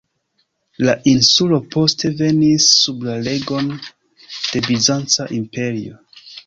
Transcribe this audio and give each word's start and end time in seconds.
La 0.87 0.95
insulo 1.11 1.59
poste 1.75 2.11
venis 2.23 2.71
sub 2.79 3.07
la 3.11 3.21
regon 3.31 3.71
de 3.85 4.67
Bizanca 4.71 5.33
imperio. 5.43 6.07